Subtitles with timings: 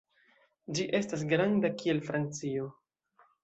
[0.79, 2.69] Ĝi estas granda kiel Francio.